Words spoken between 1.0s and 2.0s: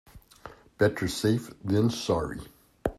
safe than